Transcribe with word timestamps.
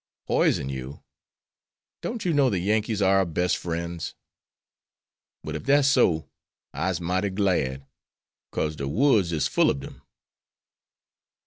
"Poison 0.25 0.67
you! 0.67 1.03
don't 2.01 2.25
you 2.25 2.33
know 2.33 2.49
the 2.49 2.57
Yankees 2.57 3.03
are 3.03 3.17
our 3.19 3.23
best 3.27 3.55
friends?" 3.55 4.15
"Well, 5.43 5.55
ef 5.55 5.61
dat's 5.65 5.89
so, 5.89 6.27
I'se 6.73 6.99
mighty 6.99 7.29
glad, 7.29 7.85
cause 8.49 8.75
de 8.75 8.87
woods 8.87 9.31
is 9.31 9.47
full 9.47 9.69
ob 9.69 9.81
dem." 9.81 10.01